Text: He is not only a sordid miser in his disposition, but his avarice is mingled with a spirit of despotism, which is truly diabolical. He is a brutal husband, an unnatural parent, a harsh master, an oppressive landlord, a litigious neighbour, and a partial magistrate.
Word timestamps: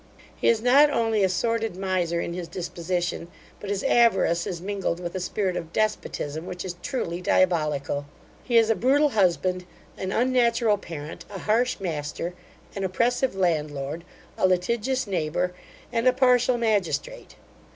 He 0.35 0.47
is 0.47 0.63
not 0.63 0.89
only 0.89 1.23
a 1.23 1.29
sordid 1.29 1.75
miser 1.77 2.19
in 2.19 2.33
his 2.33 2.47
disposition, 2.47 3.27
but 3.59 3.69
his 3.69 3.83
avarice 3.83 4.47
is 4.47 4.59
mingled 4.59 4.99
with 4.99 5.13
a 5.13 5.19
spirit 5.19 5.55
of 5.55 5.71
despotism, 5.71 6.47
which 6.47 6.65
is 6.65 6.75
truly 6.81 7.21
diabolical. 7.21 8.07
He 8.43 8.57
is 8.57 8.71
a 8.71 8.75
brutal 8.75 9.09
husband, 9.09 9.63
an 9.99 10.11
unnatural 10.11 10.79
parent, 10.79 11.25
a 11.29 11.37
harsh 11.41 11.79
master, 11.79 12.33
an 12.75 12.83
oppressive 12.83 13.35
landlord, 13.35 14.03
a 14.39 14.47
litigious 14.47 15.05
neighbour, 15.05 15.53
and 15.93 16.07
a 16.07 16.13
partial 16.13 16.57
magistrate. 16.57 17.35